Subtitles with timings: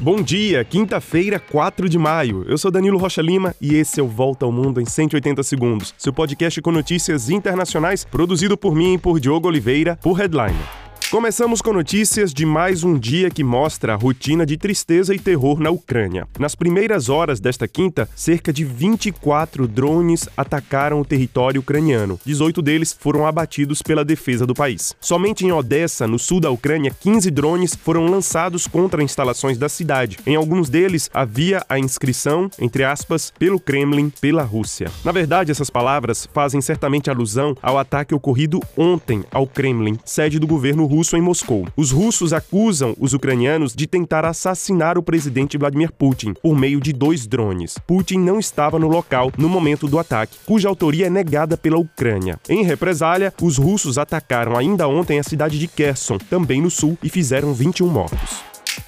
[0.00, 2.44] Bom dia, quinta-feira, 4 de maio.
[2.46, 5.92] Eu sou Danilo Rocha Lima e esse é o Volta ao Mundo em 180 Segundos,
[5.98, 10.77] seu podcast com notícias internacionais, produzido por mim e por Diogo Oliveira, por Headliner.
[11.10, 15.58] Começamos com notícias de mais um dia que mostra a rotina de tristeza e terror
[15.58, 16.28] na Ucrânia.
[16.38, 22.20] Nas primeiras horas desta quinta, cerca de 24 drones atacaram o território ucraniano.
[22.26, 24.94] 18 deles foram abatidos pela defesa do país.
[25.00, 30.18] Somente em Odessa, no sul da Ucrânia, 15 drones foram lançados contra instalações da cidade.
[30.26, 34.90] Em alguns deles havia a inscrição, entre aspas, pelo Kremlin, pela Rússia.
[35.02, 40.46] Na verdade, essas palavras fazem certamente alusão ao ataque ocorrido ontem ao Kremlin, sede do
[40.46, 41.64] governo russo russo em Moscou.
[41.76, 46.92] Os russos acusam os ucranianos de tentar assassinar o presidente Vladimir Putin por meio de
[46.92, 47.78] dois drones.
[47.86, 52.40] Putin não estava no local no momento do ataque, cuja autoria é negada pela Ucrânia.
[52.48, 57.08] Em represália, os russos atacaram ainda ontem a cidade de Kherson, também no sul, e
[57.08, 58.42] fizeram 21 mortos.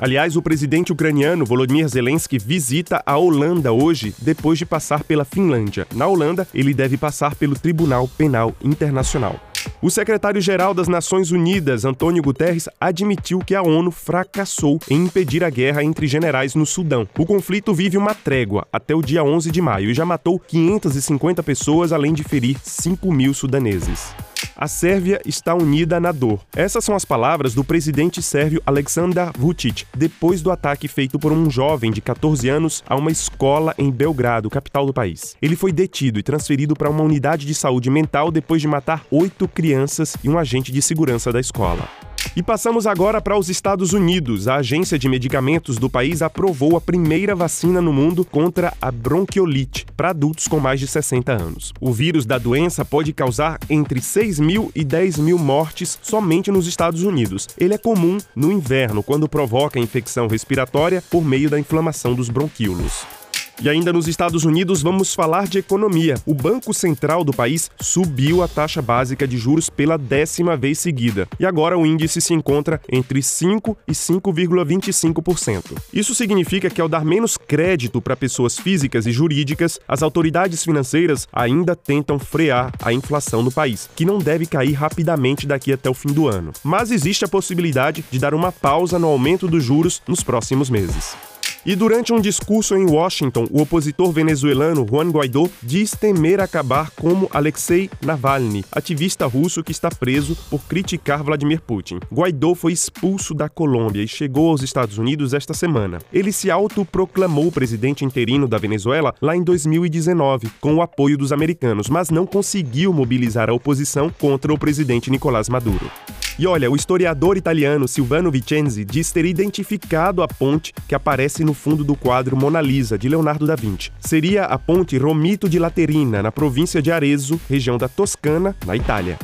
[0.00, 5.86] Aliás, o presidente ucraniano Volodymyr Zelensky visita a Holanda hoje, depois de passar pela Finlândia.
[5.94, 9.38] Na Holanda, ele deve passar pelo Tribunal Penal Internacional.
[9.80, 15.50] O secretário-geral das Nações Unidas, Antônio Guterres, admitiu que a ONU fracassou em impedir a
[15.50, 17.08] guerra entre generais no Sudão.
[17.18, 21.42] O conflito vive uma trégua até o dia 11 de maio e já matou 550
[21.42, 24.14] pessoas, além de ferir 5 mil sudaneses.
[24.62, 26.38] A Sérvia está unida na dor.
[26.54, 31.50] Essas são as palavras do presidente sérvio Aleksandar Vučić depois do ataque feito por um
[31.50, 35.36] jovem de 14 anos a uma escola em Belgrado, capital do país.
[35.42, 39.48] Ele foi detido e transferido para uma unidade de saúde mental depois de matar oito
[39.48, 41.88] crianças e um agente de segurança da escola.
[42.34, 44.48] E passamos agora para os Estados Unidos.
[44.48, 49.84] A Agência de Medicamentos do país aprovou a primeira vacina no mundo contra a bronquiolite
[49.94, 51.74] para adultos com mais de 60 anos.
[51.78, 56.66] O vírus da doença pode causar entre 6 mil e 10 mil mortes somente nos
[56.66, 57.46] Estados Unidos.
[57.58, 63.21] Ele é comum no inverno, quando provoca infecção respiratória por meio da inflamação dos bronquíolos.
[63.60, 66.14] E ainda nos Estados Unidos, vamos falar de economia.
[66.26, 71.28] O Banco Central do país subiu a taxa básica de juros pela décima vez seguida.
[71.38, 75.76] E agora o índice se encontra entre 5 e 5,25%.
[75.92, 81.28] Isso significa que, ao dar menos crédito para pessoas físicas e jurídicas, as autoridades financeiras
[81.32, 85.94] ainda tentam frear a inflação no país, que não deve cair rapidamente daqui até o
[85.94, 86.52] fim do ano.
[86.64, 91.31] Mas existe a possibilidade de dar uma pausa no aumento dos juros nos próximos meses.
[91.64, 97.30] E durante um discurso em Washington, o opositor venezuelano Juan Guaidó diz temer acabar como
[97.32, 102.00] Alexei Navalny, ativista russo que está preso por criticar Vladimir Putin.
[102.12, 106.00] Guaidó foi expulso da Colômbia e chegou aos Estados Unidos esta semana.
[106.12, 111.88] Ele se autoproclamou presidente interino da Venezuela lá em 2019, com o apoio dos americanos,
[111.88, 115.88] mas não conseguiu mobilizar a oposição contra o presidente Nicolás Maduro.
[116.38, 121.52] E olha, o historiador italiano Silvano Vicenzi diz ter identificado a ponte que aparece no
[121.52, 123.92] fundo do quadro Mona Lisa, de Leonardo da Vinci.
[124.00, 129.18] Seria a ponte Romito di Laterina, na província de Arezzo, região da Toscana, na Itália.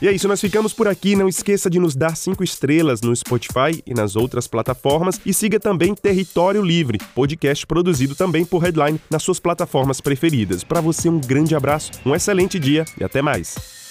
[0.00, 1.14] E é isso, nós ficamos por aqui.
[1.14, 5.20] Não esqueça de nos dar cinco estrelas no Spotify e nas outras plataformas.
[5.24, 10.64] E siga também Território Livre, podcast produzido também por Headline nas suas plataformas preferidas.
[10.64, 13.81] Para você, um grande abraço, um excelente dia e até mais.